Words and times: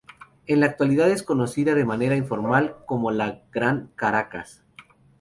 En 0.47 0.61
la 0.61 0.65
actualidad 0.65 1.11
es 1.11 1.21
conocida 1.21 1.75
de 1.75 1.85
manera 1.85 2.15
informal 2.15 2.75
como 2.87 3.11
la 3.11 3.43
Gran 3.51 3.91
Caracas. 3.95 4.63